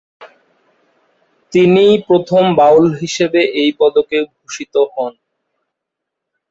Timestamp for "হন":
4.93-5.13